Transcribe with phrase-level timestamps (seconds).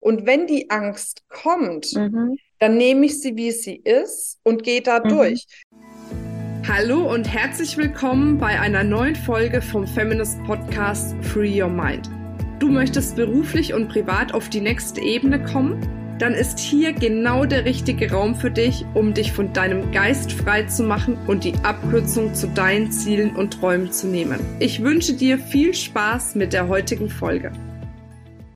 [0.00, 2.38] Und wenn die Angst kommt, mhm.
[2.58, 5.08] dann nehme ich sie, wie sie ist und gehe da mhm.
[5.10, 5.46] durch.
[6.66, 12.08] Hallo und herzlich willkommen bei einer neuen Folge vom Feminist Podcast Free Your Mind.
[12.60, 15.86] Du möchtest beruflich und privat auf die nächste Ebene kommen?
[16.18, 20.64] Dann ist hier genau der richtige Raum für dich, um dich von deinem Geist frei
[20.64, 24.38] zu machen und die Abkürzung zu deinen Zielen und Träumen zu nehmen.
[24.60, 27.52] Ich wünsche dir viel Spaß mit der heutigen Folge.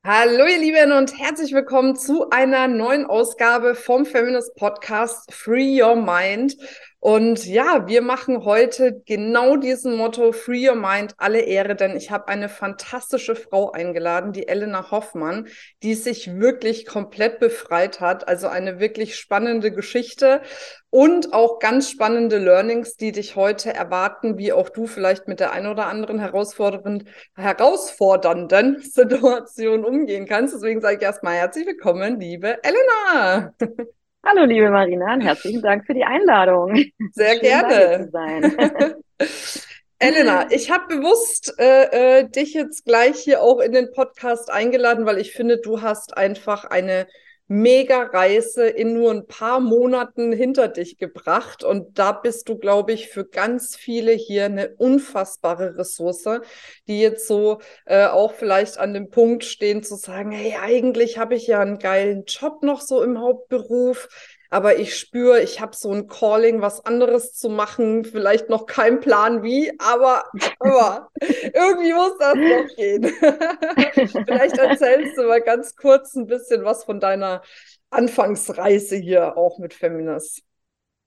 [0.07, 5.97] Hallo ihr Lieben und herzlich willkommen zu einer neuen Ausgabe vom Feminist Podcast Free Your
[5.97, 6.59] Mind.
[7.07, 12.11] Und ja, wir machen heute genau diesen Motto Free Your Mind alle Ehre, denn ich
[12.11, 15.49] habe eine fantastische Frau eingeladen, die Elena Hoffmann,
[15.83, 18.27] die sich wirklich komplett befreit hat.
[18.27, 20.41] Also eine wirklich spannende Geschichte
[20.89, 25.53] und auch ganz spannende Learnings, die dich heute erwarten, wie auch du vielleicht mit der
[25.53, 30.55] ein oder anderen herausfordernden, herausfordernden Situation umgehen kannst.
[30.55, 33.53] Deswegen sage ich erstmal herzlich willkommen, liebe Elena.
[34.27, 36.75] Hallo, liebe Marina, und herzlichen Dank für die Einladung.
[37.13, 38.09] Sehr Schön, gerne.
[39.99, 45.05] Elena, ich habe bewusst äh, äh, dich jetzt gleich hier auch in den Podcast eingeladen,
[45.05, 47.07] weil ich finde, du hast einfach eine
[47.47, 51.63] Mega-Reise in nur ein paar Monaten hinter dich gebracht.
[51.63, 56.41] Und da bist du, glaube ich, für ganz viele hier eine unfassbare Ressource,
[56.89, 61.35] die jetzt so äh, auch vielleicht an dem Punkt stehen zu sagen, hey, eigentlich habe
[61.35, 64.09] ich ja einen geilen Job noch so im Hauptberuf
[64.55, 69.01] aber ich spüre, ich habe so ein Calling, was anderes zu machen, vielleicht noch kein
[69.01, 70.23] Plan wie, aber,
[70.61, 73.05] aber irgendwie muss das noch gehen.
[74.27, 77.43] vielleicht erzählst du mal ganz kurz ein bisschen was von deiner
[77.91, 80.45] Anfangsreise hier auch mit Feminist.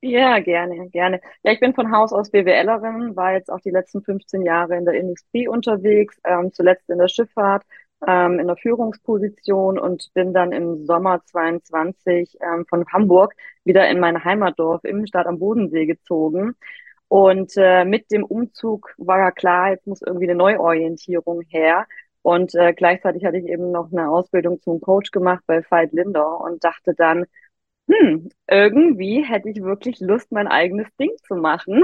[0.02, 1.18] Ja, gerne, gerne.
[1.42, 4.84] Ja, ich bin von Haus aus BWLerin, war jetzt auch die letzten 15 Jahre in
[4.84, 7.64] der Industrie unterwegs, ähm, zuletzt in der Schifffahrt,
[8.06, 14.00] ähm, in der Führungsposition und bin dann im Sommer 22 ähm, von Hamburg wieder in
[14.00, 16.54] mein Heimatdorf im Stadt am Bodensee gezogen.
[17.08, 21.86] Und äh, mit dem Umzug war ja klar, jetzt muss irgendwie eine Neuorientierung her.
[22.22, 26.40] Und äh, gleichzeitig hatte ich eben noch eine Ausbildung zum Coach gemacht bei Veit Linder
[26.40, 27.24] und dachte dann,
[27.88, 31.82] hm, irgendwie hätte ich wirklich Lust, mein eigenes Ding zu machen.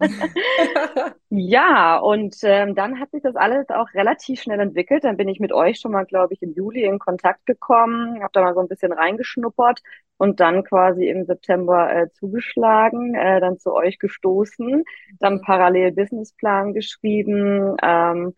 [1.30, 5.04] ja, und ähm, dann hat sich das alles auch relativ schnell entwickelt.
[5.04, 8.32] Dann bin ich mit euch schon mal, glaube ich, im Juli in Kontakt gekommen, habe
[8.32, 9.80] da mal so ein bisschen reingeschnuppert
[10.16, 14.82] und dann quasi im September äh, zugeschlagen, äh, dann zu euch gestoßen,
[15.20, 15.42] dann mhm.
[15.42, 17.76] parallel Businessplan geschrieben.
[17.80, 18.34] Ähm,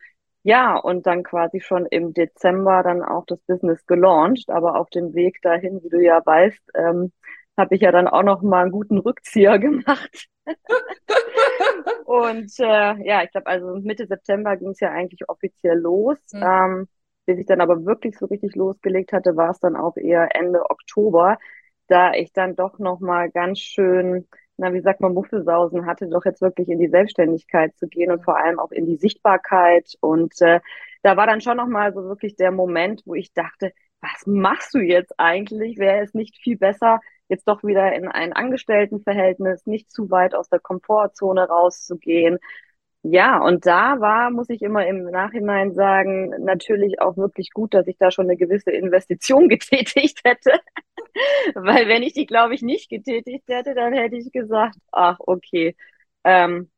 [0.46, 4.48] ja, und dann quasi schon im Dezember dann auch das Business gelauncht.
[4.48, 7.12] Aber auf dem Weg dahin, wie du ja weißt, ähm,
[7.56, 10.28] habe ich ja dann auch noch mal einen guten Rückzieher gemacht.
[12.04, 16.18] und äh, ja, ich glaube, also Mitte September ging es ja eigentlich offiziell los.
[16.32, 16.42] Mhm.
[16.44, 16.88] Ähm,
[17.24, 20.70] bis ich dann aber wirklich so richtig losgelegt hatte, war es dann auch eher Ende
[20.70, 21.38] Oktober,
[21.88, 24.28] da ich dann doch noch mal ganz schön
[24.58, 28.24] na, wie sagt man, Muffelsausen hatte, doch jetzt wirklich in die Selbstständigkeit zu gehen und
[28.24, 29.94] vor allem auch in die Sichtbarkeit.
[30.00, 30.60] Und äh,
[31.02, 34.78] da war dann schon nochmal so wirklich der Moment, wo ich dachte, was machst du
[34.78, 35.78] jetzt eigentlich?
[35.78, 40.48] Wäre es nicht viel besser, jetzt doch wieder in ein Angestelltenverhältnis, nicht zu weit aus
[40.48, 42.38] der Komfortzone rauszugehen?
[43.08, 47.86] Ja, und da war, muss ich immer im Nachhinein sagen, natürlich auch wirklich gut, dass
[47.86, 50.58] ich da schon eine gewisse Investition getätigt hätte.
[51.54, 55.76] Weil wenn ich die, glaube ich, nicht getätigt hätte, dann hätte ich gesagt, ach, okay,
[56.24, 56.68] ähm,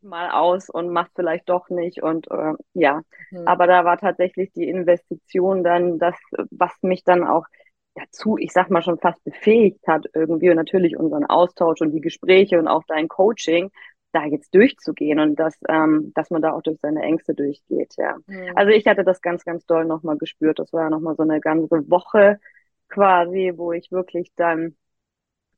[0.00, 3.46] mal aus und macht vielleicht doch nicht und äh, ja, mhm.
[3.46, 6.14] aber da war tatsächlich die Investition dann das,
[6.50, 7.46] was mich dann auch
[7.94, 12.02] dazu, ich sag mal schon fast befähigt hat irgendwie und natürlich unseren Austausch und die
[12.02, 13.70] Gespräche und auch dein Coaching
[14.16, 18.16] da jetzt durchzugehen und dass, ähm, dass man da auch durch seine Ängste durchgeht, ja.
[18.26, 18.52] Mhm.
[18.54, 20.58] Also ich hatte das ganz, ganz doll nochmal gespürt.
[20.58, 22.40] Das war ja nochmal so eine ganze Woche
[22.88, 24.76] quasi, wo ich wirklich dann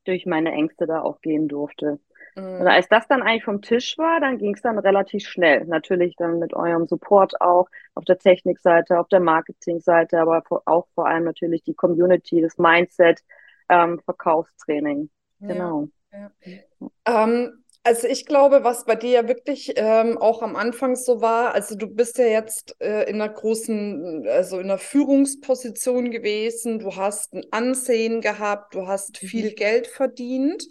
[0.03, 1.99] durch meine Ängste da auch gehen durfte.
[2.35, 2.61] Mhm.
[2.61, 5.65] Und als das dann eigentlich vom Tisch war, dann ging es dann relativ schnell.
[5.65, 11.07] Natürlich dann mit eurem Support auch auf der Technikseite, auf der Marketingseite, aber auch vor
[11.07, 13.23] allem natürlich die Community, das Mindset,
[13.69, 15.09] ähm, Verkaufstraining.
[15.39, 15.87] Genau.
[16.11, 16.89] Ja, ja.
[17.05, 21.53] Ähm, also ich glaube, was bei dir ja wirklich ähm, auch am Anfang so war,
[21.53, 26.95] also du bist ja jetzt äh, in einer großen, also in einer Führungsposition gewesen, du
[26.95, 29.27] hast ein Ansehen gehabt, du hast mhm.
[29.27, 30.65] viel Geld verdient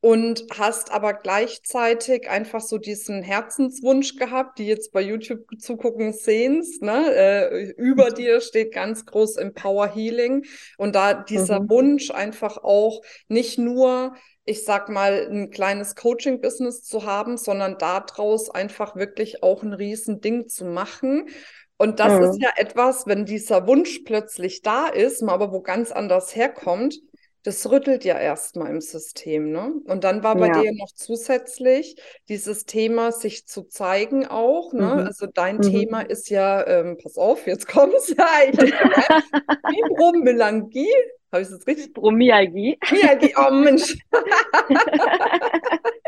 [0.00, 6.64] und hast aber gleichzeitig einfach so diesen Herzenswunsch gehabt, die jetzt bei YouTube zugucken sehen,
[6.80, 7.14] ne?
[7.14, 8.14] Äh, über mhm.
[8.14, 10.44] dir steht ganz groß Empower Healing
[10.76, 11.70] und da dieser mhm.
[11.70, 14.14] Wunsch einfach auch nicht nur
[14.48, 20.48] ich sag mal, ein kleines Coaching-Business zu haben, sondern daraus einfach wirklich auch ein Riesending
[20.48, 21.28] zu machen.
[21.76, 22.22] Und das mhm.
[22.24, 26.98] ist ja etwas, wenn dieser Wunsch plötzlich da ist, aber wo ganz anders herkommt,
[27.44, 29.74] das rüttelt ja erstmal im System, ne?
[29.84, 30.60] Und dann war bei ja.
[30.60, 31.96] dir noch zusätzlich
[32.28, 34.82] dieses Thema, sich zu zeigen auch, ne?
[34.82, 35.06] Mhm.
[35.06, 35.62] Also dein mhm.
[35.62, 40.88] Thema ist ja, ähm, pass auf, jetzt kommt's ja, ich Fibromyalgie,
[41.32, 41.86] habe ich das richtig?
[41.86, 42.78] Fibromyalgie.
[42.90, 43.96] Myalgie, oh Mensch.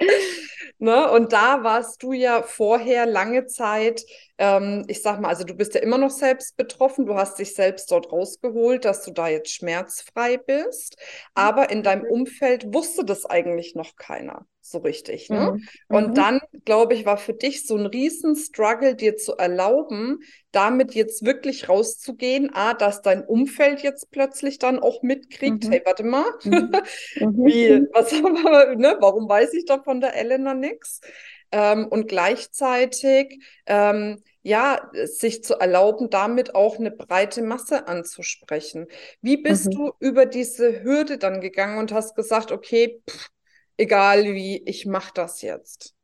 [0.78, 1.10] ne?
[1.10, 4.02] Und da warst du ja vorher lange Zeit
[4.40, 7.54] ähm, ich sag mal, also du bist ja immer noch selbst betroffen, du hast dich
[7.54, 10.96] selbst dort rausgeholt, dass du da jetzt schmerzfrei bist,
[11.34, 15.28] aber in deinem Umfeld wusste das eigentlich noch keiner so richtig.
[15.28, 15.52] Ne?
[15.52, 15.68] Mhm.
[15.88, 16.14] Und mhm.
[16.14, 20.20] dann, glaube ich, war für dich so ein Riesen-Struggle, dir zu erlauben,
[20.52, 25.70] damit jetzt wirklich rauszugehen, a, dass dein Umfeld jetzt plötzlich dann auch mitkriegt, mhm.
[25.70, 26.70] hey, warte mal, mhm.
[27.20, 27.44] Mhm.
[27.44, 31.00] wie, was haben wir, ne, warum weiß ich da von der Elena nichts?
[31.52, 38.86] Ähm, und gleichzeitig ähm, ja, sich zu erlauben, damit auch eine breite Masse anzusprechen.
[39.20, 39.70] Wie bist mhm.
[39.70, 43.28] du über diese Hürde dann gegangen und hast gesagt, okay, pff,
[43.76, 45.94] egal wie, ich mache das jetzt?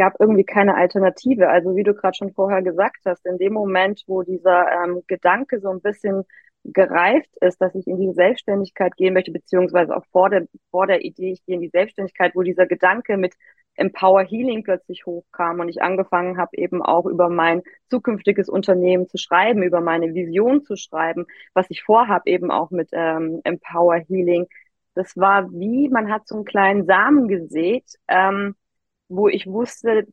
[0.00, 1.50] gab irgendwie keine Alternative.
[1.50, 5.60] Also wie du gerade schon vorher gesagt hast, in dem Moment, wo dieser ähm, Gedanke
[5.60, 6.24] so ein bisschen
[6.64, 11.04] gereift ist, dass ich in die Selbstständigkeit gehen möchte, beziehungsweise auch vor der, vor der
[11.04, 13.34] Idee, ich gehe in die Selbstständigkeit, wo dieser Gedanke mit
[13.80, 19.16] Empower Healing plötzlich hochkam und ich angefangen habe, eben auch über mein zukünftiges Unternehmen zu
[19.16, 24.46] schreiben, über meine Vision zu schreiben, was ich vorhabe, eben auch mit ähm, Empower Healing.
[24.94, 28.54] Das war wie, man hat so einen kleinen Samen gesät, ähm,
[29.08, 30.06] wo ich wusste,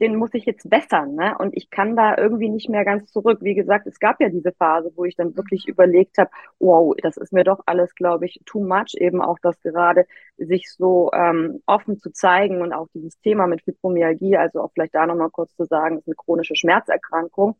[0.00, 1.36] den muss ich jetzt bessern, ne?
[1.38, 3.38] Und ich kann da irgendwie nicht mehr ganz zurück.
[3.40, 5.72] Wie gesagt, es gab ja diese Phase, wo ich dann wirklich mhm.
[5.72, 9.58] überlegt habe, wow, das ist mir doch alles, glaube ich, too much, eben auch das
[9.62, 10.06] gerade
[10.36, 14.94] sich so ähm, offen zu zeigen und auch dieses Thema mit Fibromyalgie, also auch vielleicht
[14.94, 17.56] da nochmal kurz zu sagen, ist eine chronische Schmerzerkrankung,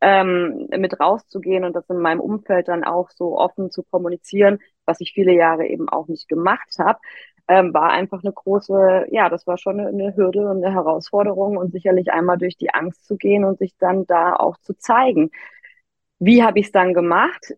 [0.00, 5.00] ähm, mit rauszugehen und das in meinem Umfeld dann auch so offen zu kommunizieren, was
[5.00, 6.98] ich viele Jahre eben auch nicht gemacht habe
[7.50, 11.72] ähm, war einfach eine große, ja, das war schon eine, Hürde und eine Herausforderung und
[11.72, 15.32] sicherlich einmal durch die Angst zu gehen und sich dann da auch zu zeigen.
[16.20, 17.54] Wie habe ich es dann gemacht?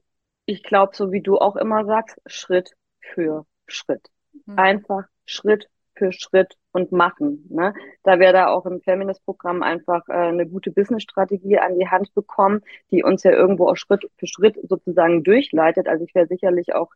[0.47, 4.09] Ich glaube, so wie du auch immer sagst, Schritt für Schritt.
[4.47, 4.59] Mhm.
[4.59, 7.47] Einfach Schritt für Schritt und machen.
[7.51, 7.75] Ne?
[8.03, 12.63] Da wir da auch im Feminist-Programm einfach äh, eine gute Business-Strategie an die Hand bekommen,
[12.91, 15.87] die uns ja irgendwo auch Schritt für Schritt sozusagen durchleitet.
[15.87, 16.89] Also ich wäre sicherlich auch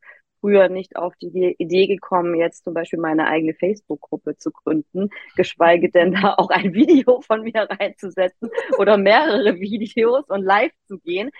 [0.46, 5.90] früher nicht auf die Idee gekommen, jetzt zum Beispiel meine eigene Facebook-Gruppe zu gründen, geschweige
[5.90, 11.30] denn da auch ein Video von mir reinzusetzen oder mehrere Videos und live zu gehen.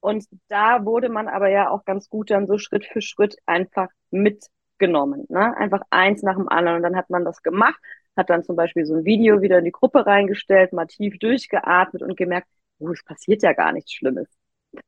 [0.00, 3.88] Und da wurde man aber ja auch ganz gut dann so Schritt für Schritt einfach
[4.10, 5.26] mitgenommen.
[5.28, 5.56] Ne?
[5.56, 6.78] Einfach eins nach dem anderen.
[6.78, 7.78] Und dann hat man das gemacht,
[8.16, 12.02] hat dann zum Beispiel so ein Video wieder in die Gruppe reingestellt, mal tief durchgeatmet
[12.02, 12.48] und gemerkt,
[12.80, 14.37] oh, es passiert ja gar nichts Schlimmes.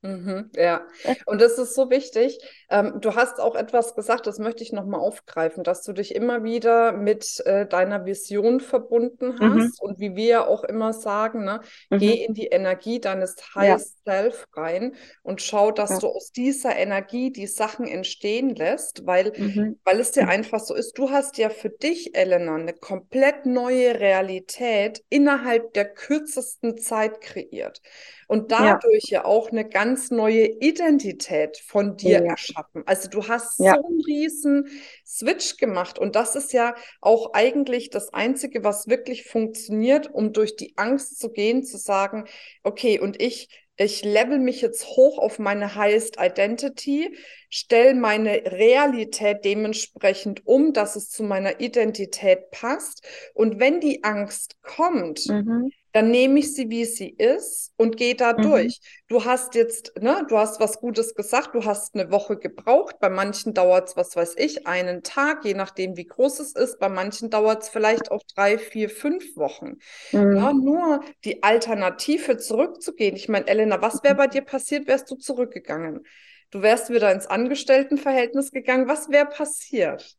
[0.02, 0.86] Mhm, ja,
[1.26, 2.38] und das ist so wichtig.
[2.68, 6.44] Ähm, du hast auch etwas gesagt, das möchte ich nochmal aufgreifen, dass du dich immer
[6.44, 9.54] wieder mit äh, deiner Vision verbunden mhm.
[9.54, 9.88] hast mhm.
[9.88, 11.98] und wie wir auch immer sagen, ne, mhm.
[11.98, 14.12] geh in die Energie deines Highest ja.
[14.12, 15.98] Self rein und schau, dass ja.
[15.98, 19.78] du aus dieser Energie die Sachen entstehen lässt, weil, mhm.
[19.84, 20.98] weil es dir einfach so ist.
[20.98, 27.80] Du hast ja für dich, Elena, eine komplett neue Realität innerhalb der kürzesten Zeit kreiert
[28.26, 32.31] und dadurch ja, ja auch eine ganz neue Identität von dir ja.
[32.31, 32.82] erschaffen.
[32.87, 33.76] Also du hast ja.
[33.76, 34.68] so einen riesen
[35.06, 40.56] Switch gemacht und das ist ja auch eigentlich das Einzige, was wirklich funktioniert, um durch
[40.56, 42.25] die Angst zu gehen, zu sagen,
[42.62, 47.16] okay, und ich ich level mich jetzt hoch auf meine highest identity,
[47.49, 53.02] stelle meine Realität dementsprechend um, dass es zu meiner Identität passt.
[53.33, 58.14] Und wenn die Angst kommt, mhm dann nehme ich sie, wie sie ist und gehe
[58.14, 58.42] da mhm.
[58.42, 58.80] durch.
[59.09, 62.97] Du hast jetzt, ne, du hast was Gutes gesagt, du hast eine Woche gebraucht.
[63.00, 66.78] Bei manchen dauert es, was weiß ich, einen Tag, je nachdem, wie groß es ist.
[66.78, 69.78] Bei manchen dauert es vielleicht auch drei, vier, fünf Wochen.
[70.12, 70.37] Mhm.
[70.37, 73.16] Ja, nur die Alternative zurückzugehen.
[73.16, 76.04] Ich meine, Elena, was wäre bei dir passiert, wärst du zurückgegangen?
[76.50, 78.88] Du wärst wieder ins Angestelltenverhältnis gegangen.
[78.88, 80.16] Was wäre passiert?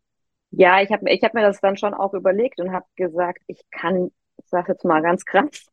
[0.52, 3.62] Ja, ich habe ich hab mir das dann schon auch überlegt und habe gesagt, ich
[3.72, 4.12] kann
[4.52, 5.68] sage jetzt mal ganz krass,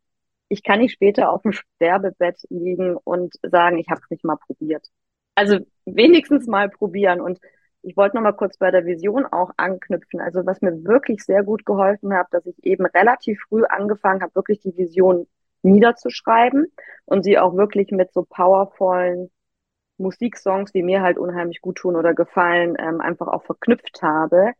[0.48, 4.36] ich kann nicht später auf dem Sterbebett liegen und sagen, ich habe es nicht mal
[4.36, 4.86] probiert.
[5.34, 7.20] Also wenigstens mal probieren.
[7.20, 7.38] Und
[7.82, 10.20] ich wollte noch mal kurz bei der Vision auch anknüpfen.
[10.20, 14.34] Also was mir wirklich sehr gut geholfen hat, dass ich eben relativ früh angefangen habe,
[14.34, 15.26] wirklich die Vision
[15.62, 16.72] niederzuschreiben
[17.04, 19.30] und sie auch wirklich mit so powervollen
[19.98, 24.52] Musiksongs, die mir halt unheimlich gut tun oder gefallen, ähm, einfach auch verknüpft habe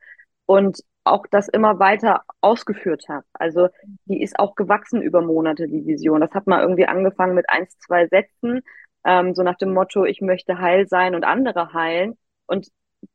[0.48, 3.24] und auch das immer weiter ausgeführt habe.
[3.34, 3.68] Also
[4.06, 6.20] die ist auch gewachsen über Monate, die Vision.
[6.22, 8.62] Das hat mal irgendwie angefangen mit eins, zwei Sätzen,
[9.04, 12.16] ähm, so nach dem Motto, ich möchte heil sein und andere heilen.
[12.46, 12.68] Und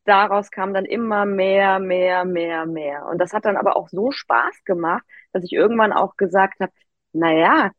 [0.05, 3.07] daraus kam dann immer mehr, mehr, mehr, mehr.
[3.07, 6.71] Und das hat dann aber auch so Spaß gemacht, dass ich irgendwann auch gesagt habe,
[7.13, 7.71] naja,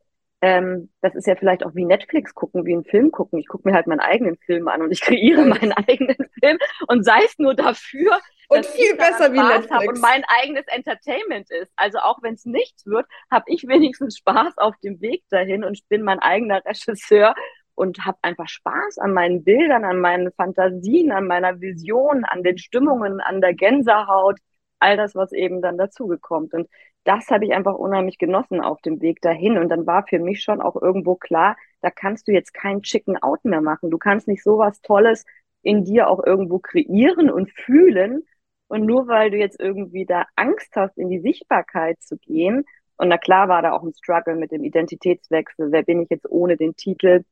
[0.47, 3.39] ähm, das ist ja vielleicht auch wie Netflix gucken, wie einen Film gucken.
[3.39, 7.03] Ich gucke mir halt meinen eigenen Film an und ich kreiere meinen eigenen Film und
[7.03, 9.89] sei es nur dafür, und viel besser wie Netflix.
[9.89, 11.73] und mein eigenes Entertainment ist.
[11.77, 15.81] Also auch wenn es nichts wird, habe ich wenigstens Spaß auf dem Weg dahin und
[15.89, 17.35] bin mein eigener Regisseur
[17.75, 22.59] und habe einfach Spaß an meinen Bildern, an meinen Fantasien, an meiner Vision, an den
[22.59, 24.37] Stimmungen, an der Gänsehaut,
[24.79, 26.53] all das, was eben dann dazugekommt.
[26.53, 26.69] Und
[27.05, 29.59] das habe ich einfach unheimlich genossen auf dem Weg dahin.
[29.59, 33.17] Und dann war für mich schon auch irgendwo klar, da kannst du jetzt kein Chicken
[33.23, 33.91] Out mehr machen.
[33.91, 35.25] Du kannst nicht sowas Tolles
[35.63, 38.25] in dir auch irgendwo kreieren und fühlen,
[38.69, 42.65] und nur weil du jetzt irgendwie da Angst hast, in die Sichtbarkeit zu gehen,
[42.97, 46.31] und na klar war da auch ein Struggle mit dem Identitätswechsel, wer bin ich jetzt
[46.31, 47.25] ohne den Titel,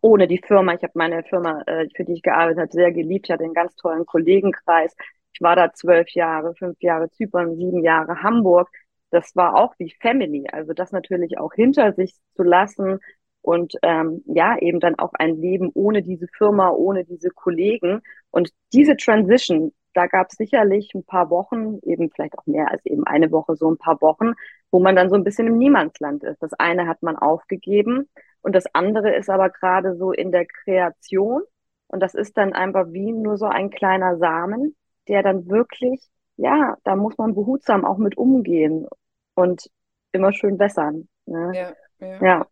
[0.00, 0.74] ohne die Firma.
[0.74, 3.26] Ich habe meine Firma, äh, für die ich gearbeitet habe, sehr geliebt.
[3.26, 4.94] Ich hatte einen ganz tollen Kollegenkreis.
[5.34, 8.70] Ich war da zwölf Jahre, fünf Jahre Zypern, sieben Jahre Hamburg.
[9.12, 10.46] Das war auch wie Family.
[10.50, 12.98] Also das natürlich auch hinter sich zu lassen
[13.42, 18.00] und ähm, ja, eben dann auch ein Leben ohne diese Firma, ohne diese Kollegen.
[18.30, 22.86] Und diese Transition, da gab es sicherlich ein paar Wochen, eben vielleicht auch mehr als
[22.86, 24.32] eben eine Woche, so ein paar Wochen,
[24.70, 26.42] wo man dann so ein bisschen im Niemandsland ist.
[26.42, 28.08] Das eine hat man aufgegeben
[28.40, 31.42] und das andere ist aber gerade so in der Kreation.
[31.88, 34.74] Und das ist dann einfach wie nur so ein kleiner Samen,
[35.08, 36.00] der dann wirklich,
[36.36, 38.86] ja, da muss man behutsam auch mit umgehen
[39.34, 39.70] und
[40.12, 41.08] immer schön wässern.
[41.26, 41.52] Ne?
[41.54, 41.72] Ja,
[42.06, 42.24] ja.
[42.24, 42.46] ja.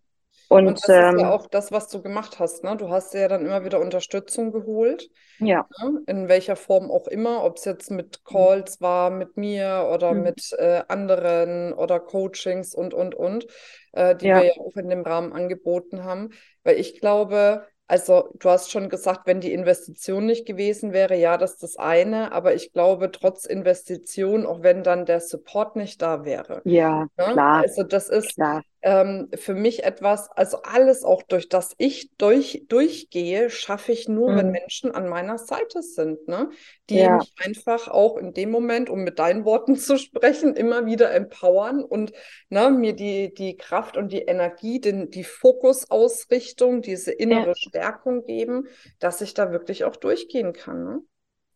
[0.49, 2.64] Und, und das ähm, ist ja ähm, auch das, was du gemacht hast.
[2.64, 2.76] Ne?
[2.76, 5.08] Du hast ja dann immer wieder Unterstützung geholt.
[5.38, 5.68] Ja.
[5.80, 6.02] Ne?
[6.06, 8.25] In welcher Form auch immer, ob es jetzt mit.
[8.25, 10.22] Calls war, mit mir oder mhm.
[10.22, 13.46] mit äh, anderen oder Coachings und, und, und,
[13.92, 14.40] äh, die ja.
[14.40, 16.30] wir ja auch in dem Rahmen angeboten haben.
[16.64, 21.37] Weil ich glaube, also du hast schon gesagt, wenn die Investition nicht gewesen wäre, ja,
[21.37, 26.00] das ist das eine, aber ich glaube, trotz Investition, auch wenn dann der Support nicht
[26.00, 26.62] da wäre.
[26.64, 27.32] Ja, ne?
[27.32, 27.62] klar.
[27.62, 32.64] Also das ist, klar ähm, für mich etwas, also alles auch durch das ich durch,
[32.68, 34.37] durchgehe, schaffe ich nur, mhm.
[34.37, 36.50] wenn Menschen an meiner Seite sind, ne?
[36.88, 37.18] die ja.
[37.18, 41.84] mich einfach auch in dem Moment, um mit deinen Worten zu sprechen, immer wieder empowern
[41.84, 42.12] und
[42.49, 47.54] ne, mir die, die Kraft und die Energie, den, die Fokusausrichtung, diese innere ja.
[47.54, 48.66] Stärkung geben,
[48.99, 50.84] dass ich da wirklich auch durchgehen kann.
[50.84, 51.00] Ne?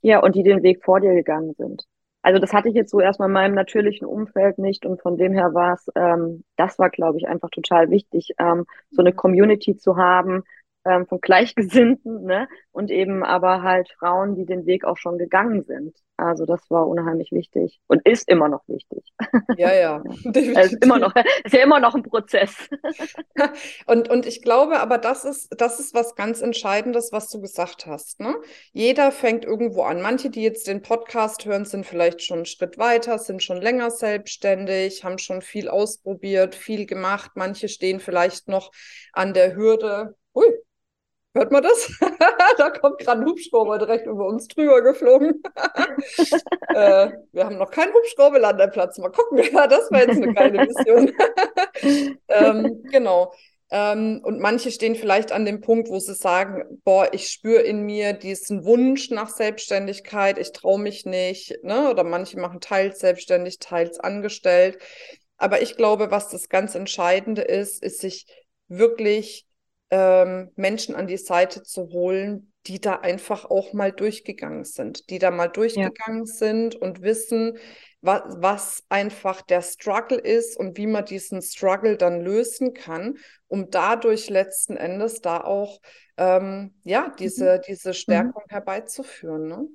[0.02, 1.86] Ja, und die den Weg vor dir gegangen sind.
[2.24, 5.34] Also das hatte ich jetzt so erstmal in meinem natürlichen Umfeld nicht und von dem
[5.34, 9.76] her war es, ähm, das war, glaube ich, einfach total wichtig, ähm, so eine Community
[9.76, 10.42] zu haben,
[10.84, 12.48] ähm, von Gleichgesinnten, ne?
[12.72, 15.96] Und eben aber halt Frauen, die den Weg auch schon gegangen sind.
[16.16, 19.12] Also das war unheimlich wichtig und ist immer noch wichtig.
[19.56, 20.02] Ja, ja.
[20.32, 21.12] es ist immer noch,
[21.44, 22.68] ist ja immer noch ein Prozess.
[23.86, 27.86] und, und ich glaube, aber das ist, das ist was ganz Entscheidendes, was du gesagt
[27.86, 28.20] hast.
[28.20, 28.36] Ne?
[28.72, 30.02] Jeder fängt irgendwo an.
[30.02, 33.90] Manche, die jetzt den Podcast hören, sind vielleicht schon einen Schritt weiter, sind schon länger
[33.90, 37.32] selbstständig, haben schon viel ausprobiert, viel gemacht.
[37.34, 38.70] Manche stehen vielleicht noch
[39.12, 40.14] an der Hürde.
[40.34, 40.46] Ui,
[41.34, 41.92] Hört man das?
[42.58, 45.42] da kommt gerade ein Hubschrauber direkt über uns drüber geflogen.
[46.68, 48.98] äh, wir haben noch keinen Hubschrauberlandeplatz.
[48.98, 49.38] Mal gucken.
[49.52, 51.12] das war jetzt eine geile Mission.
[52.28, 53.32] ähm, genau.
[53.70, 57.80] Ähm, und manche stehen vielleicht an dem Punkt, wo sie sagen, boah, ich spüre in
[57.80, 61.58] mir diesen Wunsch nach Selbstständigkeit, ich traue mich nicht.
[61.64, 61.90] Ne?
[61.90, 64.78] Oder manche machen teils selbstständig, teils angestellt.
[65.36, 68.26] Aber ich glaube, was das ganz Entscheidende ist, ist sich
[68.68, 69.48] wirklich
[69.90, 75.18] ähm, Menschen an die Seite zu holen, die da einfach auch mal durchgegangen sind, die
[75.18, 76.32] da mal durchgegangen ja.
[76.32, 77.58] sind und wissen,
[78.00, 83.16] was, was einfach der Struggle ist und wie man diesen Struggle dann lösen kann,
[83.48, 85.80] um dadurch letzten Endes da auch
[86.16, 87.60] ähm, ja diese, mhm.
[87.66, 87.94] diese mhm.
[87.94, 88.52] Stärkung mhm.
[88.52, 89.48] herbeizuführen.
[89.48, 89.68] Ne?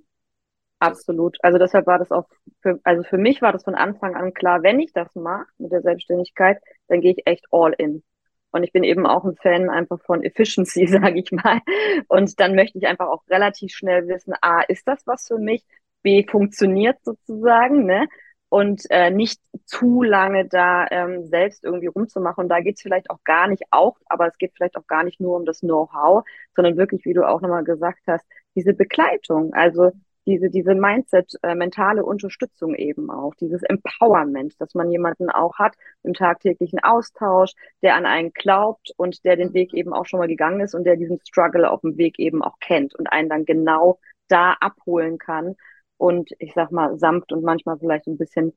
[0.79, 1.37] Absolut.
[1.41, 2.27] Also deshalb war das auch,
[2.61, 5.71] für, also für mich war das von Anfang an klar, wenn ich das mache mit
[5.71, 8.03] der Selbstständigkeit, dann gehe ich echt all in.
[8.51, 11.59] Und ich bin eben auch ein Fan einfach von Efficiency, sage ich mal.
[12.07, 15.63] Und dann möchte ich einfach auch relativ schnell wissen, A, ist das was für mich?
[16.01, 18.07] B, funktioniert sozusagen, ne?
[18.51, 22.45] Und äh, nicht zu lange da ähm, selbst irgendwie rumzumachen.
[22.45, 25.19] Und da geht's vielleicht auch gar nicht auch, aber es geht vielleicht auch gar nicht
[25.19, 26.23] nur um das Know-how,
[26.55, 28.25] sondern wirklich, wie du auch nochmal gesagt hast,
[28.55, 29.53] diese Begleitung.
[29.53, 29.91] Also
[30.29, 35.75] diese, diese Mindset, äh, mentale Unterstützung eben auch, dieses Empowerment, dass man jemanden auch hat
[36.03, 40.27] im tagtäglichen Austausch, der an einen glaubt und der den Weg eben auch schon mal
[40.27, 43.45] gegangen ist und der diesen Struggle auf dem Weg eben auch kennt und einen dann
[43.45, 45.55] genau da abholen kann
[45.97, 48.53] und ich sag mal sanft und manchmal vielleicht ein bisschen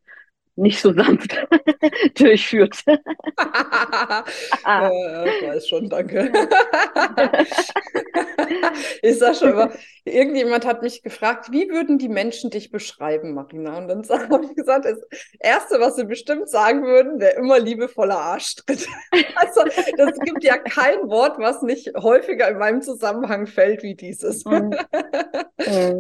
[0.57, 1.35] nicht so sanft
[2.19, 2.77] durchführt.
[4.65, 5.25] ah.
[5.25, 6.31] ich weiß schon, danke.
[9.03, 9.73] ich sag schon immer,
[10.05, 13.79] irgendjemand hat mich gefragt, wie würden die Menschen dich beschreiben, Marina?
[13.79, 14.99] Und dann habe ich gesagt, das
[15.41, 18.87] Erste, was sie bestimmt sagen würden, wäre immer liebevoller Arschtritt.
[19.37, 19.63] also
[19.97, 24.45] das gibt ja kein Wort, was nicht häufiger in meinem Zusammenhang fällt wie dieses.
[24.45, 24.77] Mhm.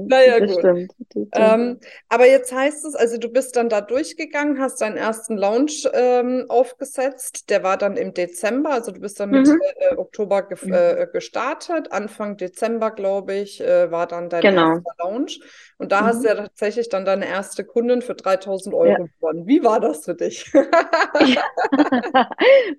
[0.09, 0.59] naja, das gut.
[0.59, 0.93] Stimmt.
[0.99, 1.29] Das stimmt.
[1.33, 5.89] Ähm, aber jetzt heißt es, also du bist dann da durchgegangen, hast deinen ersten Launch
[5.93, 7.51] ähm, aufgesetzt.
[7.51, 9.39] Der war dann im Dezember, also du bist dann mhm.
[9.39, 10.73] Mitte äh, Oktober ge mhm.
[10.73, 11.93] äh, gestartet.
[11.93, 14.75] Anfang Dezember, glaube ich, äh, war dann dein genau.
[14.75, 15.41] erster Launch.
[15.79, 16.07] Und da mhm.
[16.07, 18.99] hast du ja tatsächlich dann deine erste Kundin für 3000 Euro ja.
[18.99, 19.47] gewonnen.
[19.47, 20.53] Wie war das für dich?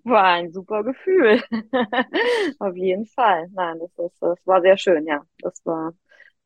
[0.03, 1.41] war ein super Gefühl.
[2.59, 3.47] Auf jeden Fall.
[3.53, 5.21] Nein, das, ist, das war sehr schön, ja.
[5.39, 5.93] Das war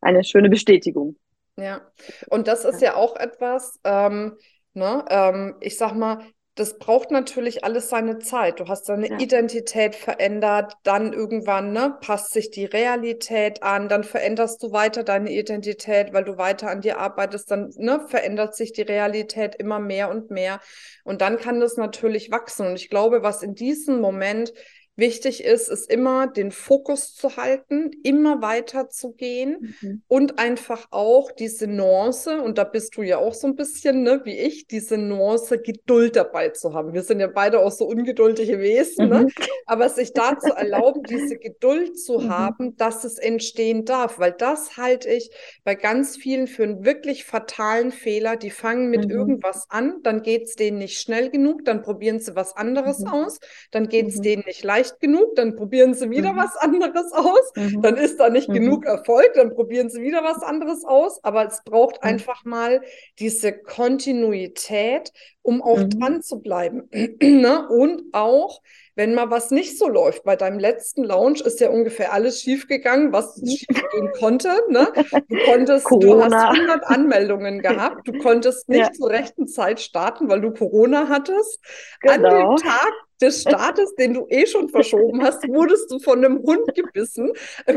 [0.01, 1.15] eine schöne Bestätigung.
[1.59, 1.81] Ja,
[2.29, 4.37] und das ist ja, ja auch etwas, ähm,
[4.77, 6.19] ne, ähm, ich sag mal,
[6.57, 8.59] das braucht natürlich alles seine Zeit.
[8.59, 9.19] Du hast deine ja.
[9.19, 15.31] Identität verändert, dann irgendwann ne, passt sich die Realität an, dann veränderst du weiter deine
[15.31, 20.09] Identität, weil du weiter an dir arbeitest, dann ne, verändert sich die Realität immer mehr
[20.09, 20.59] und mehr.
[21.03, 22.67] Und dann kann das natürlich wachsen.
[22.67, 24.51] Und ich glaube, was in diesem Moment
[24.97, 30.01] Wichtig ist, ist immer den Fokus zu halten, immer weiter zu gehen mhm.
[30.07, 34.21] und einfach auch diese Nuance, und da bist du ja auch so ein bisschen, ne,
[34.23, 36.93] wie ich, diese Nuance Geduld dabei zu haben.
[36.93, 39.19] Wir sind ja beide auch so ungeduldige Wesen, ne?
[39.19, 39.25] mhm.
[39.25, 39.31] ne?
[39.67, 42.29] aber sich dazu erlauben, diese Geduld zu mhm.
[42.29, 45.29] haben, dass es entstehen darf, weil das halte ich
[45.63, 48.35] bei ganz vielen für einen wirklich fatalen Fehler.
[48.35, 49.11] Die fangen mit mhm.
[49.11, 53.09] irgendwas an, dann geht es denen nicht schnell genug, dann probieren sie was anderes mhm.
[53.09, 53.39] aus,
[53.69, 54.23] dann geht es mhm.
[54.23, 56.37] denen nicht leicht leicht genug, dann probieren sie wieder mhm.
[56.37, 57.51] was anderes aus.
[57.55, 57.81] Mhm.
[57.81, 58.53] Dann ist da nicht mhm.
[58.53, 61.23] genug Erfolg, dann probieren sie wieder was anderes aus.
[61.23, 62.09] Aber es braucht mhm.
[62.09, 62.81] einfach mal
[63.19, 65.89] diese Kontinuität, um auch mhm.
[65.89, 66.89] dran zu bleiben.
[67.21, 67.67] ne?
[67.69, 68.61] Und auch,
[68.95, 70.23] wenn mal was nicht so läuft.
[70.23, 73.47] Bei deinem letzten Launch ist ja ungefähr alles schiefgegangen, was mhm.
[73.47, 74.49] schiefgehen konnte.
[74.69, 74.87] Ne?
[75.29, 76.27] Du konntest, Corona.
[76.27, 78.91] du hast 100 Anmeldungen gehabt, du konntest nicht ja.
[78.91, 81.59] zur rechten Zeit starten, weil du Corona hattest.
[82.01, 82.13] Genau.
[82.13, 82.55] An dem genau.
[82.55, 87.31] Tag des Startes, den du eh schon verschoben hast, wurdest du von einem Hund gebissen,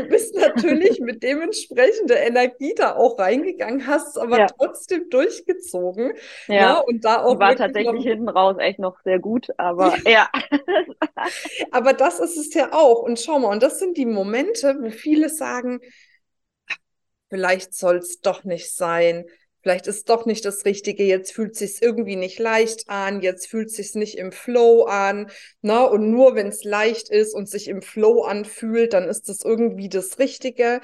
[0.09, 4.47] bist natürlich mit dementsprechender Energie da auch reingegangen, hast es aber ja.
[4.47, 6.13] trotzdem durchgezogen.
[6.47, 6.83] Ja, ja ne?
[6.83, 8.03] und da auch war tatsächlich noch...
[8.03, 10.29] hinten raus echt noch sehr gut, aber ja.
[11.71, 13.01] aber das ist es ja auch.
[13.01, 15.79] Und schau mal, und das sind die Momente, wo viele sagen,
[17.29, 19.25] vielleicht soll es doch nicht sein
[19.61, 23.71] vielleicht ist doch nicht das Richtige, jetzt fühlt sich irgendwie nicht leicht an, jetzt fühlt
[23.71, 25.29] sich nicht im Flow an,
[25.61, 25.87] ne?
[25.89, 29.89] Und nur wenn es leicht ist und sich im Flow anfühlt, dann ist das irgendwie
[29.89, 30.81] das Richtige.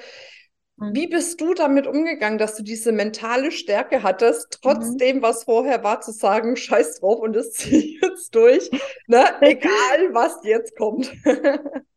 [0.78, 0.94] Mhm.
[0.94, 5.22] Wie bist du damit umgegangen, dass du diese mentale Stärke hattest, trotzdem, mhm.
[5.22, 8.70] was vorher war, zu sagen, scheiß drauf und das ziehe jetzt durch,
[9.08, 9.26] ne?
[9.42, 11.12] egal was jetzt kommt?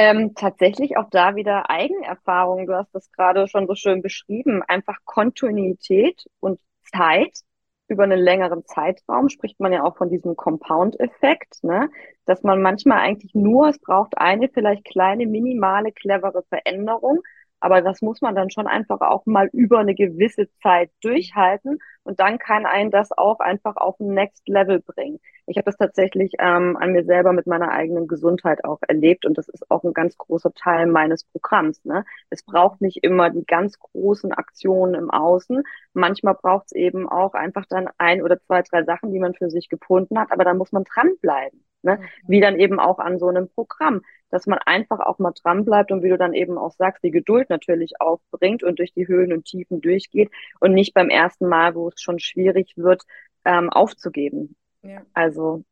[0.00, 2.66] Ähm, tatsächlich auch da wieder Eigenerfahrung.
[2.68, 4.62] Du hast das gerade schon so schön beschrieben.
[4.62, 7.40] Einfach Kontinuität und Zeit
[7.88, 11.90] über einen längeren Zeitraum spricht man ja auch von diesem Compound-Effekt, ne?
[12.26, 17.20] dass man manchmal eigentlich nur, es braucht eine vielleicht kleine, minimale, clevere Veränderung,
[17.60, 22.20] aber das muss man dann schon einfach auch mal über eine gewisse Zeit durchhalten und
[22.20, 25.20] dann kann einen das auch einfach auf ein Next Level bringen.
[25.46, 29.36] Ich habe das tatsächlich ähm, an mir selber mit meiner eigenen Gesundheit auch erlebt und
[29.36, 31.84] das ist auch ein ganz großer Teil meines Programms.
[31.84, 32.04] Ne?
[32.30, 35.62] Es braucht nicht immer die ganz großen Aktionen im Außen.
[35.92, 39.50] Manchmal braucht es eben auch einfach dann ein oder zwei, drei Sachen, die man für
[39.50, 41.62] sich gefunden hat, aber da muss man dranbleiben.
[41.82, 42.00] Ne?
[42.26, 46.02] Wie dann eben auch an so einem Programm, dass man einfach auch mal dranbleibt und
[46.02, 49.44] wie du dann eben auch sagst, die Geduld natürlich aufbringt und durch die Höhen und
[49.44, 53.04] Tiefen durchgeht und nicht beim ersten Mal, wo es schon schwierig wird,
[53.44, 54.56] ähm, aufzugeben.
[54.82, 55.02] Ja.
[55.12, 55.64] Also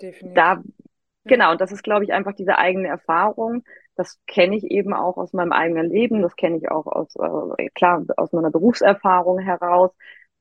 [0.00, 0.34] Definitiv.
[0.34, 0.62] da,
[1.24, 3.64] genau, und das ist, glaube ich, einfach diese eigene Erfahrung.
[3.96, 7.14] Das kenne ich eben auch aus meinem eigenen Leben, das kenne ich auch aus,
[7.58, 9.92] äh, klar, aus meiner Berufserfahrung heraus,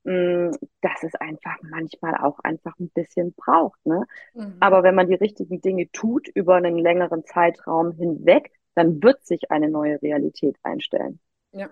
[0.03, 3.85] dass es einfach manchmal auch einfach ein bisschen braucht.
[3.85, 4.05] Ne?
[4.33, 4.57] Mhm.
[4.59, 9.51] Aber wenn man die richtigen Dinge tut über einen längeren Zeitraum hinweg, dann wird sich
[9.51, 11.19] eine neue Realität einstellen.
[11.51, 11.69] Ja,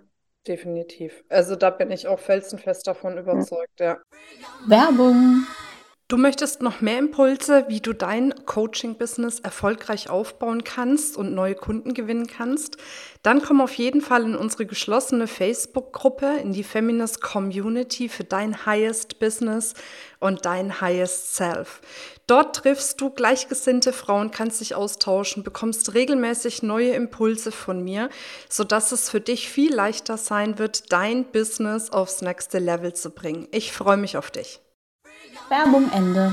[0.47, 1.23] definitiv.
[1.29, 3.97] Also da bin ich auch felsenfest davon überzeugt, ja.
[4.39, 4.47] ja.
[4.67, 5.43] Werbung
[6.11, 11.93] Du möchtest noch mehr Impulse, wie du dein Coaching-Business erfolgreich aufbauen kannst und neue Kunden
[11.93, 12.75] gewinnen kannst?
[13.23, 18.65] Dann komm auf jeden Fall in unsere geschlossene Facebook-Gruppe, in die Feminist Community für dein
[18.65, 19.73] Highest Business
[20.19, 21.79] und dein Highest Self.
[22.27, 28.09] Dort triffst du gleichgesinnte Frauen, kannst dich austauschen, bekommst regelmäßig neue Impulse von mir,
[28.49, 33.47] sodass es für dich viel leichter sein wird, dein Business aufs nächste Level zu bringen.
[33.51, 34.59] Ich freue mich auf dich.
[35.49, 36.31] Werbung Ende.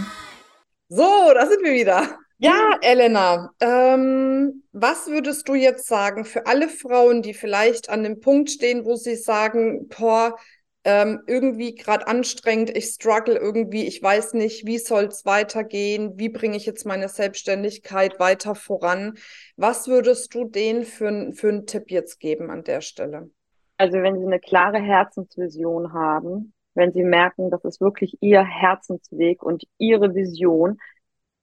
[0.89, 2.19] So, da sind wir wieder.
[2.39, 8.21] Ja, Elena, ähm, was würdest du jetzt sagen für alle Frauen, die vielleicht an dem
[8.21, 10.37] Punkt stehen, wo sie sagen, boah,
[10.85, 16.29] ähm, irgendwie gerade anstrengend, ich struggle irgendwie, ich weiß nicht, wie soll es weitergehen, wie
[16.29, 19.19] bringe ich jetzt meine Selbstständigkeit weiter voran?
[19.57, 23.31] Was würdest du denen für, für einen Tipp jetzt geben an der Stelle?
[23.79, 29.43] Also wenn sie eine klare Herzensvision haben, wenn sie merken, das ist wirklich ihr Herzensweg
[29.43, 30.79] und ihre Vision,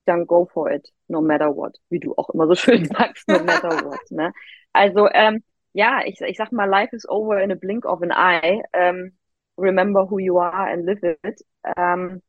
[0.05, 3.39] dann go for it, no matter what, wie du auch immer so schön sagst, no
[3.39, 3.99] matter what.
[4.11, 4.33] Ne?
[4.73, 5.43] Also ähm,
[5.73, 8.63] ja, ich, ich sag mal, life is over in a blink of an eye.
[8.71, 9.17] Ähm,
[9.57, 11.45] remember who you are and live it.
[11.77, 12.21] Ähm,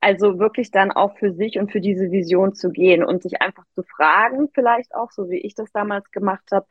[0.00, 3.64] also wirklich dann auch für sich und für diese Vision zu gehen und sich einfach
[3.74, 6.66] zu fragen, vielleicht auch, so wie ich das damals gemacht habe,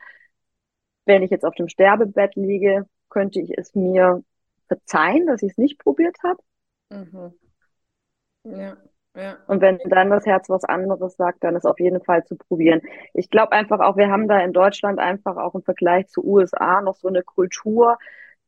[1.05, 4.23] wenn ich jetzt auf dem Sterbebett liege, könnte ich es mir
[4.71, 6.39] verzeihen, dass ich es nicht probiert habe.
[6.89, 7.33] Mhm.
[8.43, 8.77] Ja,
[9.15, 9.37] ja.
[9.47, 12.81] Und wenn dann das Herz was anderes sagt, dann ist auf jeden Fall zu probieren.
[13.13, 16.81] Ich glaube einfach auch, wir haben da in Deutschland einfach auch im Vergleich zu USA
[16.81, 17.97] noch so eine Kultur.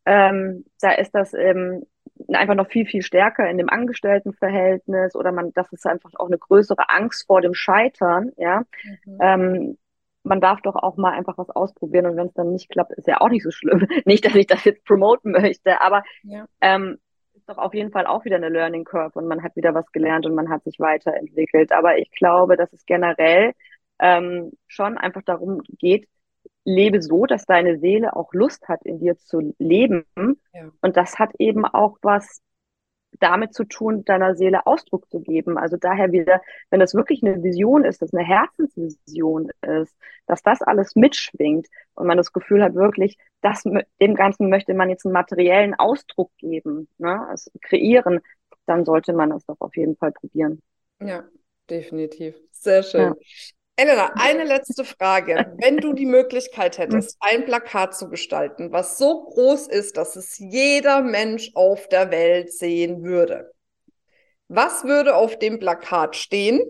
[0.05, 1.83] Ähm, da ist das ähm,
[2.29, 6.37] einfach noch viel, viel stärker in dem Angestelltenverhältnis oder man, das ist einfach auch eine
[6.37, 8.63] größere Angst vor dem Scheitern, ja.
[9.05, 9.17] Mhm.
[9.21, 9.77] Ähm,
[10.23, 13.07] man darf doch auch mal einfach was ausprobieren und wenn es dann nicht klappt, ist
[13.07, 13.87] ja auch nicht so schlimm.
[14.05, 16.45] nicht, dass ich das jetzt promoten möchte, aber ja.
[16.61, 16.97] ähm,
[17.33, 19.91] ist doch auf jeden Fall auch wieder eine Learning Curve und man hat wieder was
[19.91, 21.71] gelernt und man hat sich weiterentwickelt.
[21.71, 23.53] Aber ich glaube, dass es generell
[23.99, 26.07] ähm, schon einfach darum geht,
[26.65, 30.05] lebe so, dass deine Seele auch Lust hat, in dir zu leben.
[30.15, 30.69] Ja.
[30.81, 32.41] Und das hat eben auch was
[33.19, 35.57] damit zu tun, deiner Seele Ausdruck zu geben.
[35.57, 39.95] Also daher wieder, wenn das wirklich eine Vision ist, dass eine Herzensvision ist,
[40.25, 44.89] dass das alles mitschwingt und man das Gefühl hat, wirklich, das, dem Ganzen möchte man
[44.89, 48.19] jetzt einen materiellen Ausdruck geben, ne, also kreieren,
[48.65, 50.61] dann sollte man das doch auf jeden Fall probieren.
[51.01, 51.23] Ja,
[51.69, 52.35] definitiv.
[52.51, 53.01] Sehr schön.
[53.01, 53.15] Ja.
[53.75, 55.55] Elena, eine letzte Frage.
[55.57, 60.37] Wenn du die Möglichkeit hättest, ein Plakat zu gestalten, was so groß ist, dass es
[60.37, 63.51] jeder Mensch auf der Welt sehen würde,
[64.47, 66.61] was würde auf dem Plakat stehen?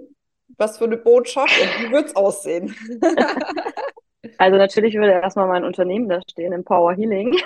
[0.57, 2.75] Was für eine Botschaft und wie würde es aussehen?
[4.37, 7.37] Also natürlich würde erstmal mein Unternehmen da stehen, Empower Healing.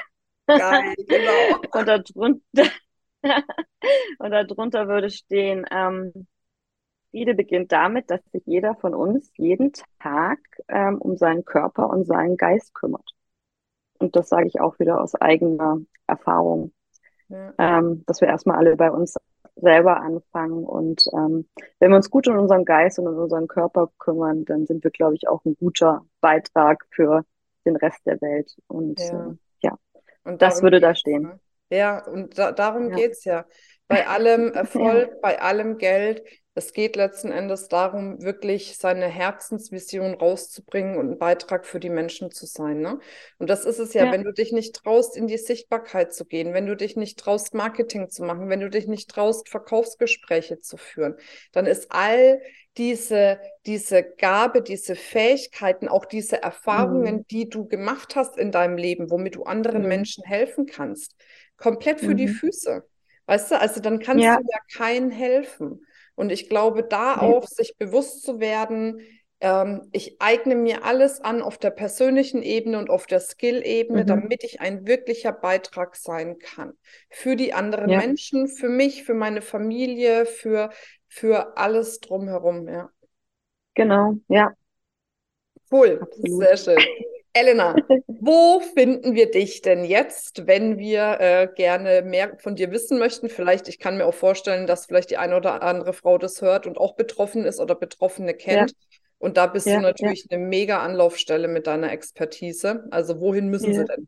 [0.46, 1.60] Geil, genau.
[1.74, 2.72] und darunter,
[4.20, 6.28] und darunter würde stehen, ähm,
[7.12, 12.06] Friede beginnt damit, dass sich jeder von uns jeden Tag ähm, um seinen Körper und
[12.06, 13.10] seinen Geist kümmert.
[14.00, 16.74] Und das sage ich auch wieder aus eigener Erfahrung,
[17.30, 17.54] ja.
[17.58, 19.15] ähm, dass wir erstmal alle bei uns
[19.56, 20.63] selber anfangen.
[20.63, 21.48] Und ähm,
[21.80, 24.91] wenn wir uns gut um unseren Geist und um unseren Körper kümmern, dann sind wir,
[24.91, 27.24] glaube ich, auch ein guter Beitrag für
[27.65, 28.56] den Rest der Welt.
[28.67, 29.78] Und ja, äh, ja.
[30.24, 31.24] Und das würde da stehen.
[31.24, 31.39] Ne?
[31.70, 33.08] Ja, und da, darum ja.
[33.10, 33.46] es ja.
[33.88, 36.24] Bei allem Erfolg, bei allem Geld
[36.58, 42.32] es geht letzten Endes darum, wirklich seine Herzensvision rauszubringen und ein Beitrag für die Menschen
[42.32, 42.82] zu sein.
[42.82, 43.00] Ne?
[43.38, 46.26] Und das ist es ja, ja, wenn du dich nicht traust, in die Sichtbarkeit zu
[46.26, 50.60] gehen, wenn du dich nicht traust, Marketing zu machen, wenn du dich nicht traust, Verkaufsgespräche
[50.60, 51.15] zu führen,
[51.52, 52.41] dann ist all
[52.76, 57.28] diese, diese Gabe, diese Fähigkeiten, auch diese Erfahrungen, mhm.
[57.28, 59.89] die du gemacht hast in deinem Leben, womit du anderen mhm.
[59.89, 61.15] Menschen helfen kannst,
[61.58, 62.17] komplett für mhm.
[62.17, 62.84] die Füße.
[63.28, 64.38] Weißt du, also dann kannst ja.
[64.38, 65.84] du ja keinen helfen.
[66.17, 69.01] Und ich glaube, da auch sich bewusst zu werden,
[69.39, 74.08] ähm, ich eigne mir alles an auf der persönlichen Ebene und auf der Skill-Ebene, mhm.
[74.08, 76.73] damit ich ein wirklicher Beitrag sein kann.
[77.12, 77.99] Für die anderen ja.
[77.99, 80.71] Menschen, für mich, für meine Familie, für,
[81.08, 82.89] für alles drumherum, ja.
[83.75, 84.53] Genau, ja.
[85.71, 86.41] Cool, Absolut.
[86.41, 86.84] sehr schön.
[87.38, 87.76] Elena,
[88.08, 93.30] wo finden wir dich denn jetzt, wenn wir äh, gerne mehr von dir wissen möchten?
[93.30, 96.67] Vielleicht, ich kann mir auch vorstellen, dass vielleicht die eine oder andere Frau das hört
[96.67, 98.71] und auch betroffen ist oder Betroffene kennt.
[98.71, 98.78] Ja.
[99.19, 100.38] Und da bist ja, du natürlich ja.
[100.38, 102.86] eine mega Anlaufstelle mit deiner Expertise.
[102.91, 104.08] Also wohin müssen sie denn?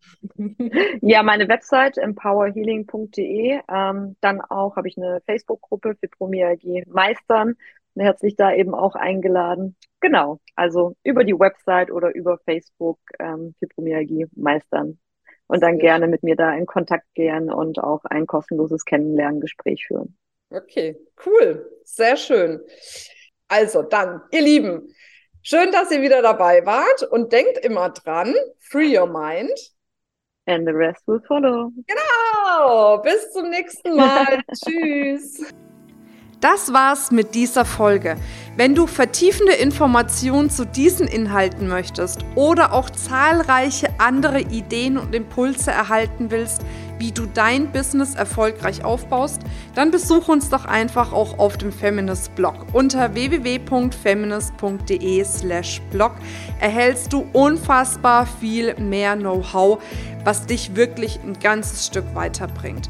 [1.01, 3.59] Ja, meine Website empowerhealing.de.
[3.69, 7.55] Ähm, dann auch habe ich eine Facebook-Gruppe für Promiergie Meistern
[7.95, 9.75] herzlich da eben auch eingeladen.
[9.99, 14.99] Genau, also über die Website oder über Facebook ähm, Fibromyalgie meistern
[15.47, 20.15] und dann gerne mit mir da in Kontakt gehen und auch ein kostenloses Kennenlerngespräch führen.
[20.51, 21.69] Okay, cool.
[21.83, 22.61] Sehr schön.
[23.47, 24.93] Also dann, ihr Lieben,
[25.41, 29.51] schön, dass ihr wieder dabei wart und denkt immer dran, free your mind.
[30.45, 31.71] And the rest will follow.
[31.85, 32.97] Genau.
[33.01, 34.41] Bis zum nächsten Mal.
[34.53, 35.53] Tschüss.
[36.41, 38.15] Das war's mit dieser Folge.
[38.55, 45.71] Wenn du vertiefende Informationen zu diesen Inhalten möchtest oder auch zahlreiche andere Ideen und Impulse
[45.71, 46.61] erhalten willst,
[46.97, 49.41] wie du dein Business erfolgreich aufbaust,
[49.75, 52.67] dann besuch uns doch einfach auch auf dem Feminist Blog.
[52.71, 56.11] Unter www.feminist.de/blog
[56.61, 59.83] erhältst du unfassbar viel mehr Know-how,
[60.23, 62.89] was dich wirklich ein ganzes Stück weiterbringt.